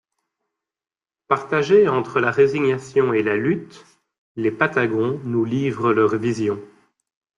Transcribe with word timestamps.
Partagés 1.27 1.87
entre 1.87 2.21
la 2.21 2.31
résignation 2.31 3.13
et 3.13 3.21
la 3.21 3.35
lutte, 3.37 3.85
les 4.35 4.49
Patagons 4.49 5.21
nous 5.25 5.45
livrent 5.45 5.93
leurs 5.93 6.15
visions. 6.17 6.59